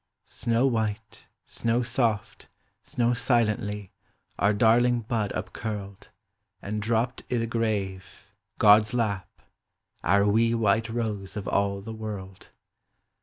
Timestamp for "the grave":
7.37-8.33